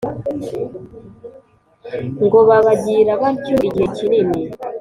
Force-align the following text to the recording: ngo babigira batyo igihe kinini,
ngo 2.25 2.39
babigira 2.49 3.11
batyo 3.21 3.55
igihe 3.67 3.87
kinini, 3.95 4.39